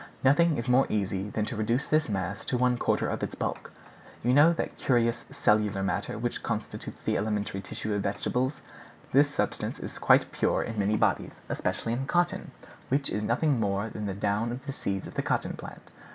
[0.23, 3.71] "Nothing is more easy than to reduce this mass to one quarter of its bulk.
[4.23, 8.51] You know that curious cellular matter which constitutes the elementary tissues of vegetable?
[9.11, 12.49] This substance is found quite pure in many bodies, especially in cotton,
[12.89, 15.91] which is nothing more than the down of the seeds of the cotton plant.